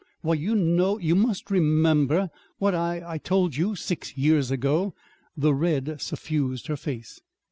"Why, 0.21 0.33
you 0.33 0.55
know 0.55 0.97
you 0.97 1.13
must 1.13 1.51
remember 1.51 2.31
what 2.57 2.73
I 2.73 3.03
I 3.05 3.17
told 3.19 3.55
you, 3.55 3.75
six 3.75 4.17
years 4.17 4.49
ago." 4.49 4.95
The 5.37 5.53
red 5.53 6.01
suffused 6.01 6.65
her 6.65 6.75
face. 6.75 7.21